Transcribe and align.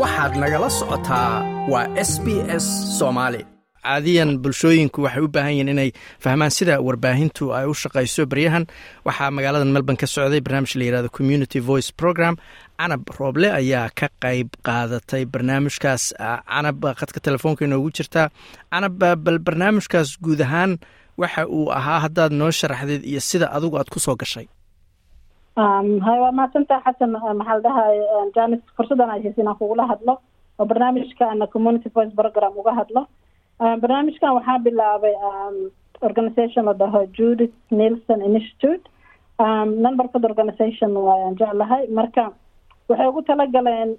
waxaad 0.00 0.32
nagala 0.42 0.68
socotaa 0.78 1.32
waa 1.72 1.86
s 2.10 2.12
b 2.24 2.26
s 2.62 2.66
soomaali 2.98 3.40
caadiyan 3.84 4.30
bulshooyinku 4.42 4.98
waxay 5.06 5.22
u 5.26 5.28
baahan 5.34 5.52
yihiin 5.54 5.68
inay 5.74 5.90
fahmaan 6.24 6.52
sida 6.56 6.74
warbaahintu 6.86 7.44
ay 7.58 7.66
u 7.72 7.74
shaqayso 7.82 8.22
baryahan. 8.32 8.64
Waxaa 9.06 9.30
magaalada 9.36 9.64
melbourne 9.74 10.00
ka 10.02 10.06
socday 10.14 10.40
barnaamij 10.46 10.72
la 10.78 10.84
yihahdo 10.86 11.08
community 11.18 11.58
voice 11.70 11.90
program. 12.00 12.34
Canab 12.80 13.02
rooble 13.18 13.48
ayaa 13.60 13.88
ka 13.98 14.06
qayb 14.24 14.48
qaadatay 14.66 15.22
barnaamijkaas. 15.32 16.02
Canab 16.52 16.78
khadka 16.98 17.20
telefoonka 17.26 17.62
inoogu 17.66 17.90
jirtaa 17.96 18.26
canab 18.72 18.94
bal 19.24 19.38
barnaamijkaas 19.46 20.08
guud 20.24 20.40
ahaan 20.46 20.72
waxa 21.20 21.42
uu 21.56 21.68
ahaa 21.78 21.98
haddaad 22.04 22.32
noo 22.40 22.50
sharaxdeed 22.58 23.02
iyo 23.10 23.20
sida 23.20 23.46
adigu 23.56 23.76
aad 23.78 23.88
ku 23.94 23.98
soo 24.00 24.16
gashay 24.22 24.46
hay 25.56 26.18
waa 26.20 26.32
mahadsantaha 26.32 26.82
xasan 26.92 27.10
maxaa 27.12 27.54
la 27.56 27.60
dhahay 27.66 27.96
janis 28.34 28.60
fursaddan 28.76 29.10
ay 29.10 29.22
haysa 29.22 29.40
inaan 29.42 29.56
kugula 29.58 29.86
hadlo 29.86 30.18
oo 30.58 30.64
barnaamijkaana 30.66 31.46
community 31.46 31.88
voice 31.94 32.14
program 32.14 32.52
uga 32.58 32.72
hadlo. 32.80 33.06
Barnaamijkan 33.82 34.34
waxaa 34.34 34.58
bilaabay 34.58 35.14
organization 36.02 36.64
la 36.64 36.72
dhaho 36.74 37.06
judith 37.18 37.54
nielson 37.70 38.22
institute. 38.22 38.84
Numberkod 39.84 40.24
organization 40.24 40.90
waayaan 40.96 41.36
jeclahay. 41.38 41.86
Marka 41.88 42.32
waxay 42.88 43.06
ugu 43.08 43.22
talagaleen 43.22 43.96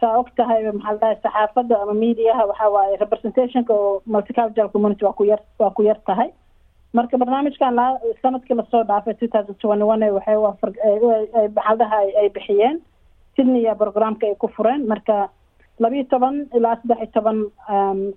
saa 0.00 0.18
og 0.18 0.28
tahay 0.36 0.62
maxaa 0.72 0.92
la 0.92 0.98
dhahay 1.00 1.16
saxaafadda 1.22 1.80
ama 1.82 1.94
mediaha 1.94 2.46
waxaa 2.50 2.70
waaye 2.76 2.96
representationka 3.00 3.72
oo 3.74 4.02
multicultural 4.06 4.68
community 4.68 5.04
waa 5.04 5.12
ku 5.16 5.24
yar 5.24 5.40
waa 5.58 5.70
ku 5.70 5.82
yar 5.82 5.98
tahay 6.06 6.28
marka 6.92 7.18
barnaamijkan 7.18 7.76
sannadkii 8.22 8.56
la 8.56 8.64
soo 8.70 8.82
dhaafay 8.84 9.14
two 9.20 9.28
thousand 9.28 9.56
twenty 9.60 9.84
dhaha 11.80 11.98
ay 12.22 12.28
bixiyeen 12.34 12.80
sydneya 13.36 13.74
programka 13.74 14.26
ay 14.26 14.34
ku 14.34 14.48
fureen. 14.56 14.86
Marka 14.92 15.28
labiiyo 15.80 16.04
toban 16.10 16.36
ilaa 16.56 16.76
saddex 16.76 16.98
iyo 16.98 17.10
toban 17.14 17.38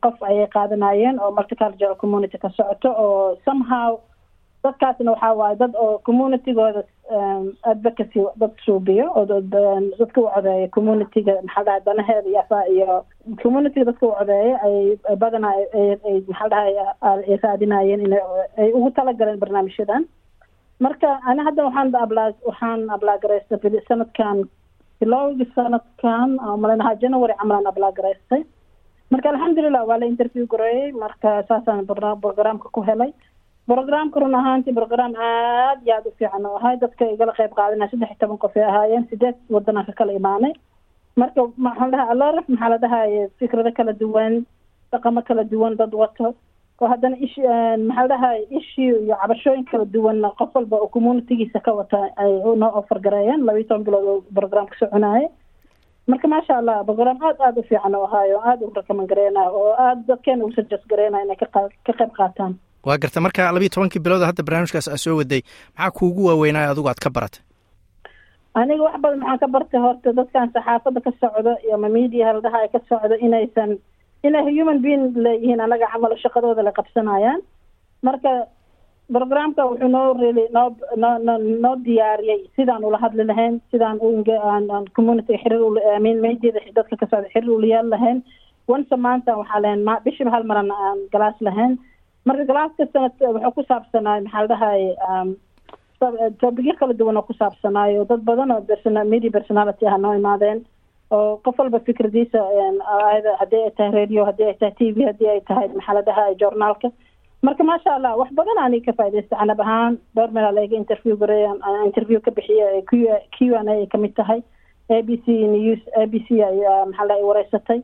qof 0.04 0.18
ayay 0.30 0.48
qaadanayeen 0.56 1.20
oo 1.20 1.32
multicultural 1.32 1.95
community 1.95 2.38
ka 2.38 2.50
socoto 2.50 2.90
oo 3.06 3.38
somehow 3.45 4.00
dadkaasna 4.64 5.12
waxaa 5.12 5.34
waaye 5.39 5.56
dad 5.56 5.73
oo 5.76 5.98
communitygooda 6.08 6.84
advocacy 7.72 8.22
dad 8.42 8.53
suubiyo 8.66 9.06
oo 9.16 9.25
dadka 9.25 10.22
u 10.22 10.28
codeeya 10.36 10.67
communityga 10.78 11.34
maxaa 11.48 11.64
dhahay 11.67 11.81
danaheeda 11.86 12.30
iyo 12.30 12.39
asaa 12.44 12.64
iyo 12.75 13.06
communityga 13.44 13.86
dadka 13.89 14.06
u 14.08 14.11
codeeya 14.20 14.56
ay 14.67 14.78
badanaa 15.23 15.53
ay 16.09 16.17
maxaa 16.30 16.50
dhahay 16.53 16.73
ay 17.09 17.38
raadinayeen 17.44 18.02
in 18.08 18.14
ay 18.64 18.70
ugu 18.78 18.89
talagaleen 19.00 19.39
barnaamijyadan 19.44 20.06
marka 20.86 21.09
ani 21.30 21.42
hadda 21.48 21.66
waxaan 21.67 21.95
abla 22.06 22.26
waxaan 22.50 22.89
ablaagaraysta 22.98 23.59
sanadkan 23.89 24.44
bilowgii 25.02 25.50
sanadkan 25.56 26.30
maleynaha 26.64 26.95
january 27.03 27.33
camalaan 27.42 27.67
ablagaraystay 27.73 28.42
marka 29.14 29.30
alxamdulilah 29.31 29.83
waa 29.89 29.98
la 30.02 30.06
interview 30.14 30.45
gareeyey 30.53 30.92
marka 31.03 31.31
saasaan 31.50 31.86
programka 32.26 32.70
ku 32.76 32.81
helay 32.89 33.11
programka 33.67 34.19
run 34.19 34.35
ahaantii 34.39 34.73
program 34.80 35.13
aad 35.27 35.80
iyo 35.85 35.94
aada 35.95 36.09
u 36.09 36.13
fiican 36.19 36.45
oo 36.45 36.58
ahay 36.59 36.75
dadka 36.83 37.05
igala 37.13 37.33
qayb 37.39 37.53
qaadanaya 37.59 37.89
saddex 37.91 38.09
iyo 38.11 38.17
toban 38.21 38.38
qof 38.44 38.55
ay 38.58 38.63
ahaayeen. 38.63 39.08
Sideed 39.09 39.35
wadanaan 39.49 39.85
ka 39.85 39.94
kala 39.99 40.13
imaanay. 40.19 40.53
Marka 41.17 41.41
maxaa 41.58 41.88
la 41.88 41.91
dhahay 41.97 42.11
aloraf 42.13 42.45
maxaa 42.49 42.69
la 42.73 42.77
dhahaye 42.83 43.21
fikrado 43.39 43.71
kala 43.77 43.93
duwan 44.02 44.33
dhaqamo 44.91 45.21
kala 45.27 45.43
duwan 45.43 45.75
dad 45.80 45.93
wato. 46.02 46.36
Oo 46.81 46.88
haddana 46.91 47.17
ish 47.25 47.38
maxaa 47.88 48.05
la 48.08 48.11
dhahay 48.13 48.39
issue 48.59 49.02
iyo 49.05 49.16
cabashooyin 49.21 49.66
kala 49.71 49.86
duwanna 49.86 50.30
qof 50.39 50.53
walba 50.55 50.77
oo 50.77 50.88
communitygiisa 50.95 51.59
ka 51.66 51.71
wata 51.73 51.99
ay 52.21 52.31
noo 52.61 52.71
offer 52.80 52.99
gareeyeen. 52.99 53.45
Labiiyo 53.45 53.67
toban 53.67 53.83
bilood 53.83 54.05
oo 54.11 54.21
programka 54.38 54.75
soconayay 54.80 55.25
marka 56.08 56.27
maasha 56.27 56.58
allah 56.61 56.83
program 56.86 57.17
aad 57.23 57.38
aada 57.41 57.59
u 57.61 57.63
fiican 57.69 57.95
oo 57.95 58.05
ahaayo 58.05 58.38
aada 58.45 58.66
u 58.66 58.71
rakaman 58.75 59.08
gareynayo 59.09 59.49
oo 59.61 59.73
aada 59.73 60.02
dadkeena 60.08 60.45
u 60.45 60.52
suggest 60.53 60.86
gareynayo 60.91 61.25
inay 61.25 61.36
ka 61.41 61.47
ka 61.86 61.93
qayb 61.99 62.11
qaataan 62.19 62.53
waa 62.86 62.97
garta 63.03 63.22
marka 63.25 63.52
labiiyo 63.55 63.73
tobankii 63.75 64.02
bilooda 64.05 64.25
hadda 64.30 64.44
barnaamijkaas 64.47 64.87
aa 64.87 64.98
soo 65.05 65.15
waday. 65.21 65.42
Maxaa 65.77 65.92
kuugu 65.98 66.26
waaweynaayo 66.30 66.71
adigu 66.71 66.89
aad 66.89 67.02
ka 67.05 67.10
baratay 67.17 67.42
aniga 68.60 68.83
wax 68.87 68.95
badan 69.04 69.20
maxaan 69.20 69.39
ka 69.43 69.48
bartay 69.55 69.80
horta 69.86 70.14
dadkan 70.20 70.52
saxaafadda 70.55 71.02
ka 71.05 71.11
socdo 71.21 71.52
iyo 71.65 71.76
ama 71.76 71.89
media 71.89 72.27
haldaha 72.30 72.58
ay 72.64 72.70
ka 72.76 72.80
socdo 72.89 73.15
inaysan 73.26 73.71
inay 74.27 74.45
human 74.60 74.80
being 74.86 75.04
leeyihiin 75.26 75.61
anaga 75.65 75.87
camalo 75.93 76.15
shaqadooda 76.23 76.64
la 76.67 76.71
qabsanayaan. 76.77 77.42
Marka 78.08 78.32
programka 79.14 79.61
wuxuu 79.70 79.87
noo 79.95 80.14
reli 80.21 80.45
noo 80.55 80.70
no 81.02 81.37
noo 81.64 81.76
diyaariyey 81.86 82.39
sidaan 82.55 82.83
ula 82.87 82.98
hadli 83.04 83.23
lahayn 83.31 83.61
sidaan 83.71 83.99
aan 84.76 84.86
community 84.95 85.33
xiriir 85.43 85.61
umin 85.98 86.17
mediada 86.26 86.60
dadka 86.77 86.95
ka 87.02 87.05
socda 87.11 87.30
xiriir 87.33 87.52
ula 87.58 87.67
yaal 87.73 87.89
lahayn. 87.93 88.23
Once 88.67 88.95
maanta 89.05 89.37
waxaa 89.42 89.61
lahayn 89.65 89.83
ma 89.87 89.99
bishiba 90.05 90.31
hal 90.36 90.43
maran 90.52 90.71
aan 90.71 90.99
galaas 91.14 91.37
lahayn 91.48 91.73
marka 92.27 92.43
galaas 92.49 92.71
kastana 92.77 93.09
wuxuu 93.36 93.52
ku 93.58 93.63
saabsanaay 93.71 94.21
maxaa 94.25 94.41
la 94.41 94.47
dhahay 94.53 94.81
tobigyo 96.41 96.73
kala 96.80 96.93
duwan 96.99 97.17
oo 97.17 97.25
ku 97.30 97.33
saabsanaayo 97.33 98.05
dad 98.09 98.21
badan 98.30 98.52
oo 98.52 98.61
person 98.69 98.97
media 99.13 99.31
personality 99.37 99.86
ah 99.87 99.97
noo 99.97 100.13
imaadeen 100.19 100.59
oo 101.11 101.37
qof 101.45 101.59
walba 101.59 101.80
fikradiisa 101.87 102.39
haddii 103.41 103.63
ay 103.67 103.71
tahay 103.77 103.91
radio 103.99 104.25
haddii 104.30 104.47
ay 104.52 104.58
tahay 104.59 104.73
t 104.80 104.91
v 104.95 105.05
haddii 105.09 105.30
ay 105.36 105.41
tahay 105.49 105.67
maxaa 105.77 105.95
la 105.97 106.02
dhahay 106.09 106.36
journaalka 106.41 106.89
marka 107.47 107.63
maasha 107.69 107.95
allah 107.95 108.13
wax 108.21 108.30
badan 108.39 108.57
aniga 108.65 108.92
ka 108.92 108.97
faa'idaystay 108.99 109.39
canab 109.42 109.59
ahaan 109.65 109.97
dhowr 110.15 110.31
meel 110.37 110.49
laga 110.59 110.75
interview 110.83 111.15
gareey 111.23 111.45
interview 111.89 112.19
ka 112.27 112.31
bixiya 112.39 112.67
q 112.89 112.92
q 113.36 113.37
n 113.63 113.69
a 113.69 113.73
ay 113.81 113.86
ka 113.93 113.97
mid 114.05 114.15
tahay. 114.21 114.42
A 114.95 115.02
b 115.02 115.17
c 115.25 115.33
news 115.53 115.81
a 116.02 116.05
b 116.11 116.13
c 116.25 116.42
ay 116.47 116.57
maxaa 116.89 117.05
la 117.09 117.15
wareysatay. 117.30 117.80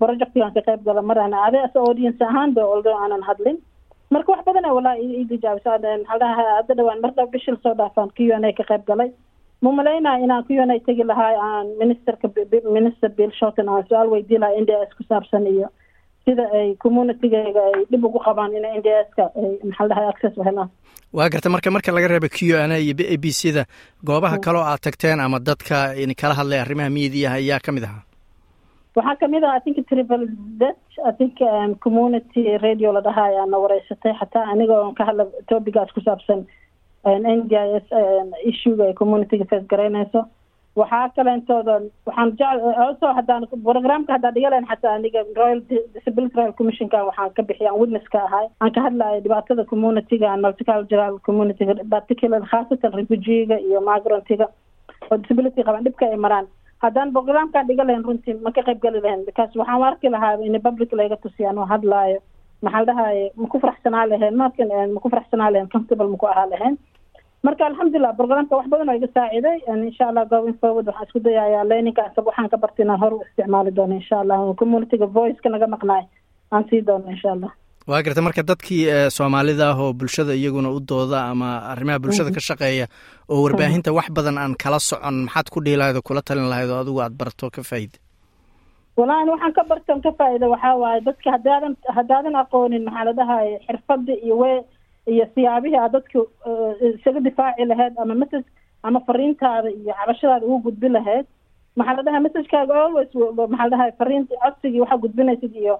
Projectigan 0.00 0.52
ka 0.56 0.60
qayb 0.68 0.80
gala 0.88 1.02
marana 1.10 1.38
ade 1.48 1.58
as 1.66 1.74
audience 1.84 2.20
ahaan 2.28 2.52
ba 2.56 2.62
oldo 2.74 2.90
aanan 2.96 3.22
hadlin 3.28 3.56
marka 4.14 4.32
wax 4.32 4.42
badan 4.48 4.64
dhaha 6.22 6.42
hadda 6.58 6.72
dhawaan 6.78 7.00
mar 7.04 7.12
dhow 7.16 7.26
bishil 7.34 7.56
soo 7.64 7.74
dhaafaan 7.80 8.10
q 8.16 8.18
n 8.40 8.44
a 8.48 8.52
ka 8.58 8.64
qayb 8.70 8.84
galay. 8.90 9.10
Ma 9.62 9.70
malaynaya 9.78 10.22
inaan 10.24 10.44
q 10.46 10.58
n 10.66 10.70
a 10.74 10.76
tegi 10.86 11.04
lahaa 11.10 11.32
aan 11.48 11.66
ministerka 11.82 12.26
minister 12.76 13.08
bill 13.18 13.32
shorton 13.40 13.68
aan 13.68 13.84
su'aal 13.88 14.08
weydii 14.14 14.38
lahaa 14.42 14.60
n 14.62 14.66
d 14.68 14.72
s 14.88 14.92
ku 14.98 15.02
saabsan 15.10 15.46
iyo 15.54 15.68
sida 16.26 16.44
ay 16.58 16.68
communitygayga 16.82 17.62
ay 17.70 17.82
dhib 17.90 18.02
ugu 18.08 18.18
qabaan 18.26 18.54
in 18.58 18.66
n 18.78 18.82
d 18.86 18.88
s 19.06 19.10
ka 19.18 19.24
ay 19.42 19.50
maxaa 19.70 19.88
dhahay 19.90 20.06
access 20.12 20.34
u 20.38 20.42
helaan 20.48 20.68
waa 21.16 21.28
garta 21.32 21.48
marka 21.54 21.70
marka 21.76 21.90
laga 21.94 22.08
reeba 22.14 22.28
q 22.36 22.38
n 22.68 22.72
a 22.74 22.78
iyo 22.82 22.94
a 23.14 23.16
b 23.22 23.24
c 23.38 23.40
da 23.56 23.62
goobaha 24.08 24.36
kaloo 24.46 24.62
aad 24.66 24.80
tagteen 24.86 25.18
ama 25.24 25.38
dadka 25.48 25.94
kala 26.20 26.34
hadlay 26.40 26.58
arrimaha 26.64 26.90
mediaha 26.98 27.36
ayaa 27.42 27.60
ka 27.66 27.70
mid 27.76 27.84
ahaa 27.88 28.02
waxaa 28.96 29.16
ka 29.20 29.26
mid 29.34 29.44
ah 29.44 29.54
i 29.56 29.60
think 29.64 29.78
triple 29.90 30.24
dutch 30.62 30.92
i 31.08 31.12
think 31.18 31.38
community 31.84 32.42
radio 32.66 32.92
la 32.96 33.00
dhaha 33.06 33.22
ayaa 33.30 33.46
na 33.52 33.58
wareysatay. 33.64 34.12
Xataa 34.20 34.44
aniga 34.52 34.74
oon 34.82 34.94
ka 34.98 35.04
hadla 35.10 35.24
topigaas 35.52 35.92
ku 35.96 36.00
saabsan 36.08 36.44
n 37.04 37.40
d 37.50 37.56
i 37.56 37.68
s 37.84 37.88
issuega 38.52 38.84
ay 38.88 38.94
communityga 39.02 39.44
face 39.52 39.66
garaynayso 39.72 40.20
waxaa 40.80 41.08
kaleentooda 41.16 41.74
waxaan 42.06 42.30
also 42.84 43.06
haddaan 43.18 43.48
programka 43.68 44.12
haddaan 44.16 44.34
dhiga 44.36 44.50
lahayn 44.52 44.68
xataa 44.72 44.94
aniga 44.98 45.20
royal 45.40 45.60
disability 45.96 46.36
royal 46.40 46.54
commissionka 46.60 47.00
waxaan 47.08 47.32
ka 47.38 47.42
bixiya 47.48 47.70
aan 47.72 47.80
witness 47.82 48.06
ka 48.14 48.20
ahay. 48.28 48.46
Aan 48.60 48.72
ka 48.76 48.80
hadlayo 48.86 49.20
dhibaatada 49.24 49.64
communityga 49.72 50.36
multicultural 50.44 51.14
communityga 51.28 51.74
particular 51.96 52.40
khaasatan 52.52 52.92
refugiega 53.00 53.56
iyo 53.68 53.80
migrantiga 53.90 54.46
oo 55.10 55.16
disability 55.24 55.64
qaban 55.66 55.84
dhibka 55.88 56.06
ay 56.12 56.16
maraan 56.26 56.46
haddaan 56.82 57.12
programkaan 57.16 57.66
dhiga 57.68 57.84
lahayn 57.86 58.04
runtii 58.08 58.34
ma 58.44 58.50
ka 58.52 58.62
qayb 58.68 58.80
gali 58.84 59.00
lahayn? 59.04 59.24
Because 59.26 59.52
waxaan 59.60 59.82
arki 59.88 60.08
lahaa 60.14 60.38
in 60.46 60.60
public 60.68 60.92
layga 60.92 61.16
tusiyaan 61.24 61.58
oo 61.58 61.66
hadlaayo. 61.72 62.18
Maxaa 62.62 62.84
dhahaye 62.88 63.30
maku 63.36 63.58
faraxsanaa 63.62 64.06
lahayn? 64.12 64.34
Markan 64.42 64.68
maku 64.94 65.08
faraxsanaa 65.14 65.50
lahayn? 65.52 65.68
Comfortable 65.74 66.08
maku 66.14 66.26
ahaa 66.26 66.46
lahayn? 66.52 66.76
Marka 67.46 67.66
alxamdulilah 67.66 68.12
programka 68.18 68.56
wax 68.56 68.66
badan 68.72 68.88
oo 68.90 68.96
iga 68.98 69.08
saaciday 69.14 69.58
insha 69.86 70.04
allah 70.08 70.24
going 70.34 70.54
forward 70.60 70.86
waxaan 70.86 71.06
isku 71.08 71.20
dayayaa 71.26 71.64
learningka 71.70 72.02
waxaan 72.28 72.48
ka 72.52 72.56
barta 72.64 72.82
inaan 72.82 73.00
hor 73.02 73.12
u 73.14 73.22
isticmaali 73.26 73.70
doono 73.78 73.94
insha 74.00 74.20
allah. 74.22 74.38
Communityga 74.60 75.06
voiceka 75.16 75.48
naga 75.50 75.66
maqnaay. 75.74 76.04
Aan 76.52 76.64
sii 76.70 76.82
doono 76.86 77.10
insha 77.14 77.30
allah 77.36 77.50
waa 77.90 78.02
garta 78.06 78.22
marka 78.26 78.42
dadkii 78.50 78.84
soomaalida 79.16 79.66
ah 79.70 79.78
oo 79.82 79.92
bulshada 79.92 80.34
iyaguna 80.34 80.70
u 80.70 80.80
dooda 80.80 81.18
ama 81.32 81.48
arrimaha 81.72 81.98
bulshada 82.04 82.30
ka 82.36 82.40
shaqeeya 82.48 82.86
oo 83.28 83.42
warbaahinta 83.44 83.92
wax 83.98 84.06
badan 84.16 84.38
aan 84.38 84.54
kala 84.62 84.78
socon 84.80 85.16
maxaad 85.26 85.48
ku 85.50 85.60
dhihi 85.64 85.76
lahayd 85.80 85.96
oo 85.98 86.02
kula 86.08 86.22
talin 86.22 86.48
lahayd 86.52 86.70
oo 86.70 86.80
adigu 86.82 87.00
aad 87.02 87.14
barto 87.20 87.50
ka 87.50 87.62
faa'iida 87.70 87.98
wallahi 88.96 89.28
waxaan 89.34 89.52
ka 89.58 89.62
barton 89.70 89.98
ka 90.06 90.10
faa'iida 90.20 90.46
waxaa 90.54 90.74
waaye 90.82 91.00
dadka 91.08 91.28
haddaadan 91.36 91.74
haddaadan 91.96 92.34
aqoonin 92.42 92.84
maxaa 92.86 93.04
la 93.08 93.12
dhahaye 93.20 93.54
xirfadda 93.66 94.12
iyo 94.26 94.34
we 94.42 94.52
iyo 95.14 95.24
siyaabihii 95.34 95.78
aad 95.82 95.92
dadka 95.98 96.18
isaga 96.94 97.20
difaaci 97.28 97.64
lahayd 97.72 97.92
ama 98.02 98.14
message 98.22 98.46
ama 98.82 99.00
fariintaada 99.08 99.70
iyo 99.70 99.92
cabashadaada 100.00 100.46
ugu 100.46 100.58
gudbi 100.70 100.88
lahayd 100.98 101.26
maxaa 101.76 101.96
la 101.98 102.02
dhahay 102.06 102.20
messagekaaga 102.26 102.74
always 102.84 103.10
maxaa 103.50 103.66
la 103.66 103.70
dhahay 103.74 103.90
fariinta 104.00 104.34
codsigii 104.44 104.80
waxaa 104.84 105.02
gudbinaysid 105.06 105.54
iyo 105.64 105.76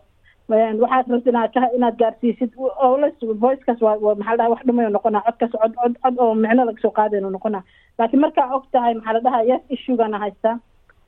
waxaad 0.49 1.07
rabta 1.11 1.31
inaad 1.31 1.75
inaad 1.77 1.97
gaarsiisid. 1.99 2.51
Always 2.81 3.15
voicekaas 3.41 3.81
waa 3.81 3.97
maxaa 4.15 4.31
la 4.31 4.37
dhahay 4.37 4.51
wax 4.53 4.63
dhumayo 4.67 4.89
noqonaa. 4.91 5.23
Codkaas 5.27 5.53
cod 5.53 5.75
cod 5.83 5.95
cod 6.03 6.15
oo 6.19 6.35
micno 6.35 6.65
laga 6.65 6.81
soo 6.83 6.91
qaadayno 6.91 7.31
noqonaa. 7.31 7.63
Laakiin 7.99 8.21
markaa 8.21 8.55
og 8.55 8.65
tahay 8.73 8.95
maxaa 8.95 9.13
la 9.15 9.21
dhahay 9.21 9.49
yes 9.49 9.61
issuegana 9.71 10.19
haystaa 10.19 10.59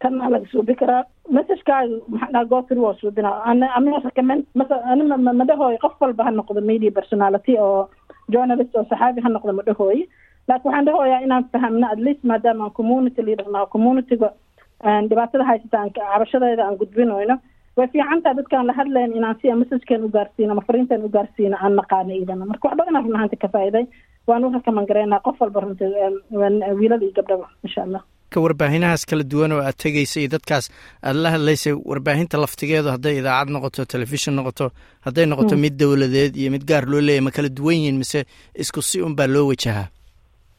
kana 0.01 0.29
laga 0.31 0.47
suubi 0.53 0.75
karaa. 0.75 1.05
Messagekaaga 1.31 1.97
maxaa 2.09 2.33
dhaha 2.33 2.45
gotri 2.45 2.79
waa 2.81 2.95
suubinaa 3.01 3.43
ama 3.77 4.01
recommend 4.05 4.45
masa 4.55 4.75
ani 4.91 5.03
madhahooy 5.41 5.79
qof 5.79 6.01
walba 6.01 6.25
ha 6.25 6.31
noqdo 6.31 6.61
media 6.61 6.91
personality 6.91 7.59
oo 7.59 7.89
journalist 8.33 8.75
oo 8.77 8.85
saxaabi 8.91 9.21
ha 9.25 9.29
noqdo 9.29 9.53
madhahooy 9.61 10.01
laakiin 10.49 10.69
waxaan 10.71 10.85
dhahooyaa 10.87 11.21
inaan 11.27 11.45
fahamno 11.53 11.87
at 11.93 11.99
least 11.99 12.23
maadaama 12.25 12.65
aan 12.65 12.71
community 12.79 13.23
leader 13.23 13.47
naho 13.53 13.67
communityga 13.75 14.31
dhibaatada 15.09 15.45
haysata 15.45 15.79
aan 15.81 15.91
cabashadeeda 15.99 16.63
aan 16.67 16.77
gudbinoyno 16.81 17.37
way 17.77 17.87
fiican 17.93 18.21
tahay 18.23 18.37
dadkaan 18.41 18.67
la 18.67 18.73
hadlayn 18.79 19.13
inaan 19.19 19.37
si 19.43 19.53
messagekeen 19.61 20.05
ugaarsiino 20.09 20.53
ama 20.55 20.63
fariinteen 20.69 21.05
ugaarsiino 21.09 21.57
aan 21.65 21.75
naqaano 21.81 22.15
idana 22.23 22.45
marka 22.51 22.69
wax 22.69 22.77
badan 22.81 22.97
aan 22.97 23.05
run 23.07 23.17
ahaanti 23.19 23.37
ka 23.45 23.49
faa'iday 23.55 23.85
waan 24.29 24.45
u 24.45 24.53
rakaman 24.57 24.87
gareynaa 24.91 25.21
qof 25.27 25.41
walba 25.41 25.61
runti 25.65 25.85
wiilal 26.81 27.03
iyo 27.03 27.13
gabdhaba 27.19 27.47
insha 27.67 27.83
allah 27.87 28.03
ka 28.35 28.41
warbaahinahaas 28.45 29.03
kala 29.11 29.23
duwan 29.33 29.53
oo 29.57 29.61
aad 29.69 29.77
tegaysa 29.85 30.21
iyo 30.21 30.29
dadkaas 30.37 30.67
aad 31.09 31.17
la 31.25 31.31
hadlaysay 31.35 31.73
warbaahinta 31.91 32.39
laftigeedu 32.45 32.89
hadday 32.95 33.15
idaacad 33.21 33.51
noqoto 33.57 33.85
telefishon 33.95 34.35
noqoto 34.39 34.67
hadday 35.07 35.27
noqoto 35.33 35.57
mid 35.65 35.75
dowladeed 35.83 36.37
iyo 36.37 36.51
mid 36.55 36.65
gaar 36.71 36.85
loo 36.93 37.01
leeyahy 37.09 37.25
ma 37.27 37.31
kala 37.37 37.49
duwan 37.59 37.77
yihiin 37.81 37.99
mise 38.03 38.21
isku 38.65 38.83
si 38.91 39.03
un 39.07 39.15
baa 39.19 39.27
loo 39.35 39.47
wajahaa? 39.53 39.87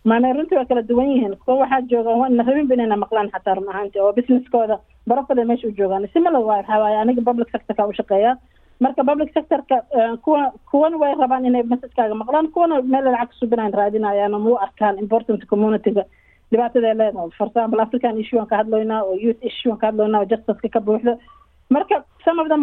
Maana 0.10 0.34
runtii 0.38 0.58
waa 0.60 0.66
kala 0.70 0.82
duwan 0.90 1.08
yihiin. 1.12 1.34
Kuwa 1.46 1.56
waxaa 1.62 1.82
jooga 1.92 2.30
na 2.30 2.44
rabinba 2.44 2.74
inayna 2.76 2.98
maqlaan 3.04 3.30
xataa 3.34 3.56
run 3.58 3.70
ahaanti 3.74 4.00
oo 4.00 4.14
businesskooda 4.18 4.78
barafada 5.08 5.46
meesha 5.46 5.68
u 5.68 5.76
joogaan 5.80 6.08
simila 6.14 6.40
waa 6.50 6.62
rabaaye 6.62 6.98
aniga 7.04 7.22
public 7.30 7.50
sectorka 7.52 7.88
u 7.88 7.94
marka 8.84 9.04
public 9.10 9.30
sectorka 9.34 9.78
kuwa 10.24 10.52
kuwana 10.72 10.98
way 11.02 11.14
rabaan 11.20 11.46
inay 11.46 11.64
messagekaaga 11.64 12.16
maqlaan 12.22 12.48
kuwana 12.56 12.82
meel 12.82 13.06
lacag 13.16 13.32
subinayn 13.40 13.74
raadinayaan 13.80 14.34
oo 14.34 14.40
mau 14.40 14.56
arkaan 14.66 14.98
important 15.00 15.46
communityga. 15.52 16.04
Dhibaatada 16.52 16.88
ay 16.92 16.96
leedahay. 17.00 17.30
For 17.38 17.48
example 17.48 17.80
african 17.82 18.20
issue 18.24 18.40
aan 18.40 18.48
ka 18.52 18.58
hadlaynaa 18.62 19.02
oo 19.04 19.16
youth 19.26 19.42
issue 19.50 19.72
aan 19.72 19.80
ka 19.80 19.88
hadlaynaa 19.92 20.20
oo 20.22 20.26
justiceka 20.32 20.70
ka 20.76 20.80
buuxda 20.88 21.14
marka 21.76 22.04
some 22.26 22.40
of 22.42 22.48
them 22.52 22.62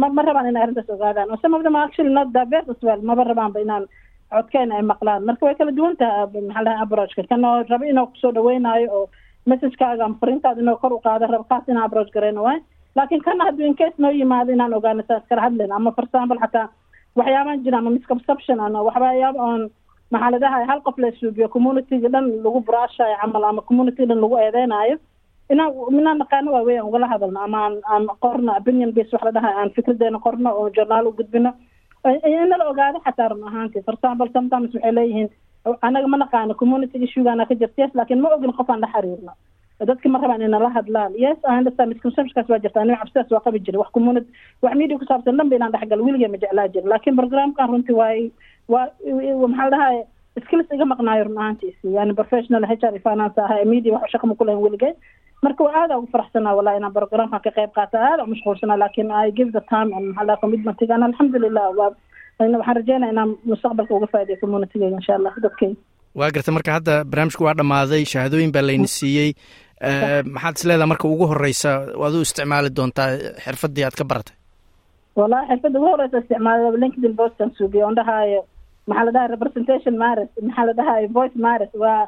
ma 0.00 0.08
ma 0.16 0.22
rabaan 0.28 0.46
inay 0.52 0.62
arrintaas 0.62 0.90
ogaadaan 0.96 1.30
oo 1.32 1.38
some 1.42 1.56
of 1.56 1.62
them 1.66 1.76
actually 1.76 2.12
not 2.18 2.28
diverse 2.36 2.68
as 2.74 2.80
well. 2.82 3.00
Maba 3.10 3.24
rabaanba 3.30 3.60
inaan 3.64 3.86
codkeena 4.34 4.76
ay 4.76 4.82
maqlaan. 4.92 5.24
Marka 5.30 5.46
way 5.48 5.54
kala 5.54 5.72
duwan 5.78 5.96
tahay 5.96 6.26
maxaa 6.48 6.64
lahay 6.68 6.82
abrogeka 6.84 7.22
kan 7.32 7.44
oo 7.44 7.64
rabo 7.72 7.84
inuu 7.92 8.06
ku 8.12 8.16
soo 8.22 8.32
dhaweynaayo 8.38 8.88
oo 8.98 9.06
messagekaaga 9.50 10.04
ama 10.04 10.16
fariintaada 10.20 10.60
inuu 10.62 10.76
kor 10.82 10.92
u 10.92 11.00
qaado 11.06 11.26
rabo 11.32 11.44
kaas 11.50 11.68
inaan 11.68 11.84
abrog 11.88 12.08
gareyno 12.16 12.42
waay 12.48 12.58
laakiin 12.96 13.22
kana 13.28 13.44
hadduu 13.48 13.66
incase 13.70 13.94
noo 13.98 14.10
yimaado 14.20 14.52
inaan 14.56 14.74
ogaano 14.78 15.02
saan 15.08 15.20
iskala 15.22 15.42
hadlayno 15.46 15.74
ama 15.80 15.92
for 15.96 16.04
example 16.08 16.38
xataa 16.44 16.66
waxyaabaan 17.18 17.62
jira 17.64 17.78
ama 17.78 17.90
misconception 17.96 18.60
ano 18.66 18.84
waxyaaba 18.88 19.40
oon 19.48 19.62
maxaa 20.14 20.30
la 20.34 20.38
dhahay 20.44 20.64
hal 20.70 20.80
qof 20.88 20.98
la 21.04 21.10
suubiyo 21.20 21.48
communityga 21.54 22.08
dhan 22.14 22.26
lagu 22.44 22.60
buraashayo 22.68 23.16
camal 23.22 23.44
ama 23.50 23.62
community 23.68 24.06
dhan 24.10 24.20
lagu 24.24 24.36
eedeynayo 24.44 24.96
inaan 25.54 25.72
inaan 26.00 26.18
naqaano 26.22 26.52
waa 26.56 26.64
weyan 26.68 26.86
ugala 26.88 27.06
hadalno 27.12 27.40
ama 27.46 27.58
aan 27.66 27.74
aan 27.94 28.04
qorno 28.24 28.52
opinion 28.60 28.92
base 28.98 29.12
wax 29.14 29.22
la 29.28 29.32
dhahay 29.36 29.54
aan 29.60 29.70
fikradeena 29.76 30.18
qorno 30.26 30.50
oo 30.60 30.68
journaal 30.76 31.06
u 31.06 31.12
gudbino. 31.20 31.52
Inala 32.30 32.64
ogaado 32.70 32.98
xataa 33.06 33.28
run 33.32 33.44
ahaanti 33.48 33.82
for 33.86 33.94
example 33.94 34.28
sometimes 34.36 34.74
waxay 34.74 34.92
leeyihiin 34.98 35.28
anaga 35.88 36.06
ma 36.12 36.16
naqaano 36.24 36.54
community 36.62 36.98
issuegaana 37.06 37.46
ka 37.50 37.54
jirta 37.62 37.82
yes 37.84 37.94
laakiin 38.00 38.20
ma 38.24 38.34
ogin 38.36 38.52
qof 38.60 38.70
aan 38.74 38.80
la 38.84 38.88
xiriirno 38.94 39.32
dadka 39.90 40.08
ma 40.14 40.18
rabaan 40.24 40.42
inala 40.48 40.68
hadlaan 40.76 41.12
yes 41.24 41.38
misconceptionkaas 41.92 42.48
waa 42.52 42.58
jirta 42.66 42.80
aniga 42.82 42.98
cabsidaas 43.02 43.30
waa 43.36 43.44
qabi 43.46 43.60
jiray 43.66 43.80
wax 43.82 43.90
community 43.98 44.28
wax 44.66 44.74
media 44.82 44.98
ku 44.98 45.04
saabsan 45.10 45.36
dhan 45.40 45.48
ba 45.52 45.56
inaan 45.60 45.72
dhexgalo 45.76 46.04
weligay 46.08 46.28
ma 46.34 46.38
jeclaa 46.44 46.68
jirin 46.76 46.88
laakiin 46.94 47.16
programkan 47.20 47.68
runtii 47.74 47.98
waay 48.02 48.22
waa 48.74 48.86
maxaa 49.52 49.70
la 49.70 49.76
dhahay 49.76 49.98
skills 50.46 50.72
iga 50.76 50.84
maqnaayo 50.92 51.24
run 51.28 51.38
ahaantiisi 51.42 51.92
yani 51.98 52.14
professional 52.20 52.64
h 52.70 52.72
r 52.92 52.96
finance 53.08 53.38
aha 53.46 53.60
media 53.74 53.92
wax 53.98 54.10
shaqo 54.14 54.26
ma 54.26 54.34
ku 54.40 54.44
lahayn 54.44 54.96
marka 55.44 55.64
waa 55.66 55.74
aada 55.82 55.98
ugu 55.98 56.08
faraxsanaa 56.14 56.56
wallahi 56.58 56.76
inaan 56.80 56.94
programkan 56.98 57.40
ka 57.46 57.50
qayb 57.58 57.70
qaata 57.78 57.96
aada 58.08 58.24
u 58.24 58.30
mashquulsanaa 58.32 58.78
laakiin 58.82 59.10
i 59.22 59.30
give 59.38 59.50
the 59.58 59.62
time 59.74 59.90
and 59.96 60.04
maxaa 60.08 60.26
laha 60.30 60.40
commitmentiga 60.44 60.94
ana 60.96 61.06
alxamdulilah 61.10 61.66
waa 61.80 61.90
waxaan 62.38 62.76
rajeynaya 62.78 63.12
inaan 63.14 63.30
mustaqbalka 63.50 63.92
uga 63.98 64.06
faa'idayo 64.12 64.38
communitygayga 64.42 64.96
insha 65.00 65.14
allah 65.18 65.32
dadkayga 65.44 65.76
waa 66.20 66.30
garta 66.36 66.52
marka 66.56 66.72
hadda 66.76 66.94
barnaamijku 67.10 67.42
waa 67.48 67.54
dhammaaday 67.60 68.02
shahaadooyin 68.12 68.52
baa 68.56 68.62
layna 68.68 68.86
siiyey. 68.98 69.30
Maxaad 70.34 70.56
is 70.58 70.64
leedaha 70.68 70.86
marka 70.92 71.08
ugu 71.14 71.26
horeysa 71.32 71.70
waad 72.02 72.14
u 72.14 72.20
isticmaali 72.26 72.70
doontaa 72.78 73.08
xirfadii 73.44 73.84
aad 73.88 73.96
ka 74.00 74.04
baratay? 74.10 74.36
Wallahi 75.20 75.46
xirfadda 75.50 75.78
ugu 75.80 75.88
horeysa 75.94 76.18
isticmaala 76.22 76.70
linkedin 76.82 77.14
postan 77.20 77.50
suubiya 77.58 77.86
on 77.88 77.94
dhahaayo 77.98 78.40
maxaa 78.88 79.04
la 79.08 79.12
dhahay 79.16 79.28
representation 79.34 79.94
maris 80.04 80.30
maxaa 80.48 80.66
la 80.68 80.72
dhahay 80.80 81.02
voice 81.18 81.36
maris 81.46 81.72
waa 81.84 82.02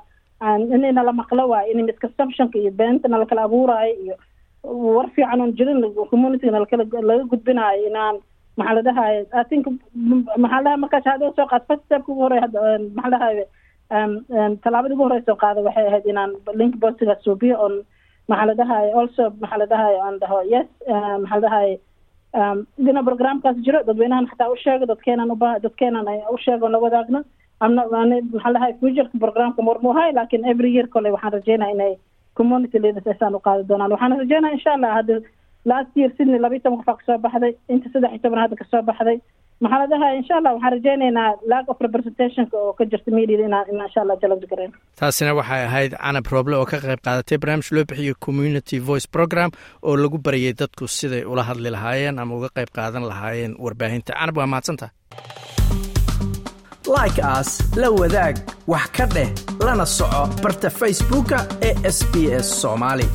inayna 0.76 1.02
la 1.08 1.12
maqlo 1.20 1.44
waayo 1.52 1.70
in 1.72 1.84
misconceptionka 1.90 2.56
iyo 2.62 2.70
beenta 2.80 3.08
nalakala 3.08 3.42
abuuraayo 3.48 3.94
iyo 4.04 4.14
war 4.94 5.06
fiican 5.16 5.40
oon 5.40 5.52
jirin 5.58 5.80
communityga 6.10 6.52
nalakala 6.56 6.84
laga 7.10 7.24
gudbinaayo 7.32 7.82
inaan 7.90 8.16
maxaa 8.58 8.74
la 8.78 8.82
dhahay 8.88 9.14
i 9.40 9.44
think 9.50 9.64
maxaa 10.44 10.60
la 10.60 10.64
dhahay 10.66 10.80
markaa 10.84 11.02
shahaadada 11.06 11.34
soo 11.38 11.46
qaad 11.52 11.62
first 11.68 11.84
stepka 11.88 12.12
ugu 12.12 12.22
horey 12.26 12.40
maxaa 12.98 13.10
la 13.14 13.18
dhahay 13.18 13.36
tallaabada 14.64 14.94
ugu 14.94 15.04
horeysa 15.06 15.34
qaada 15.44 15.60
waxay 15.68 15.86
ahayd 15.90 16.06
inaan 16.12 16.32
link 16.60 16.74
postiga 16.84 17.16
suubiyo 17.26 17.56
on 17.66 17.74
maxaa 18.30 18.46
la 18.50 18.54
dhahay 18.60 18.86
also 19.00 19.22
maxaa 19.42 19.58
la 19.62 19.66
dhahay 19.72 19.94
aan 20.06 20.16
dhaho 20.24 20.38
yes 20.54 20.68
maxaa 21.22 21.40
la 21.40 21.44
dhahay 21.46 21.70
dina 22.86 23.02
programkaas 23.08 23.56
jiro 23.66 23.78
dadweynahan 23.88 24.26
xataa 24.32 24.50
u 24.54 24.56
sheego 24.64 24.84
dadkeenan 24.92 25.30
uba 25.36 25.50
dadkeenan 25.64 26.08
u 26.34 26.38
sheego 26.44 26.68
la 26.74 26.78
wadaagno. 26.84 27.20
Amna 27.64 27.82
maxaa 27.92 28.50
la 28.52 28.58
dhahay 28.58 28.72
futureka 28.80 29.18
programka 29.24 29.62
mormuhay 29.68 30.10
laakiin 30.18 30.44
every 30.52 30.70
year 30.74 30.86
kole 30.94 31.08
waxaan 31.14 31.32
rajeynaya 31.36 31.72
inay 31.76 31.92
community 32.38 32.78
leaders 32.84 33.06
aysaan 33.12 33.34
u 33.34 33.40
doonaan. 33.70 33.90
Waxaan 33.94 34.18
rajeynaya 34.22 34.54
insha 34.58 34.72
allah 34.76 34.90
hadda 34.98 35.14
last 35.70 35.90
year 35.98 36.10
sydney 36.16 36.38
laba 36.44 36.54
iyo 36.56 36.62
toban 36.64 36.78
qof 36.82 36.88
aa 36.92 36.98
ka 37.00 37.04
soo 37.08 37.18
baxday. 37.26 37.52
Inta 37.74 37.88
saddex 37.92 38.10
iyo 38.14 38.20
toban 38.24 38.40
hadda 38.44 38.56
ka 38.60 38.64
soo 38.72 38.82
baxday. 38.90 39.18
Maxaa 39.64 39.78
la 39.82 39.86
dhahay 39.92 40.12
insha 40.20 40.34
allah 40.38 40.52
waxaan 40.56 40.72
rajeynaynaa 40.76 41.30
lack 41.52 41.66
of 41.72 41.78
representationka 41.86 42.56
oo 42.64 42.72
ka 42.78 42.84
jirta 42.90 43.10
mediada 43.16 43.44
inaan 43.48 43.66
inaan 43.72 43.88
insha 43.90 44.00
allah 44.04 44.16
challenge 44.22 44.46
gareyn 44.52 44.72
taasina 45.00 45.32
waxay 45.38 45.62
ahayd 45.68 45.92
canab 46.04 46.26
roble 46.34 46.54
oo 46.60 46.66
ka 46.72 46.78
qayb 46.84 47.00
qaadatay 47.06 47.38
barnaamij 47.42 47.70
loo 47.76 47.84
bixiyo 47.90 48.14
community 48.26 48.76
voice 48.90 49.06
program 49.16 49.50
oo 49.88 49.96
lagu 50.02 50.18
barayay 50.26 50.52
dadku 50.60 50.86
siday 50.98 51.22
ula 51.32 51.42
hadli 51.48 51.70
lahaayeen 51.76 52.22
ama 52.22 52.32
uga 52.38 52.48
qayb 52.58 52.70
qaadan 52.78 53.04
lahaayeen 53.10 53.52
warbaahinta. 53.64 54.12
Canab 54.20 54.36
waa 54.40 54.46
mahadsantaha 54.54 54.90
like 56.96 57.18
as 57.36 57.48
la 57.82 57.88
wadaag 58.00 58.34
wax 58.72 58.86
ka 58.96 59.04
dheh 59.16 59.28
lana 59.66 59.86
soco 59.98 60.22
barta 60.44 60.68
facebooka 60.80 61.38
ee 61.68 61.74
sb 61.96 62.14
s 62.44 62.46
soomaali 62.62 63.06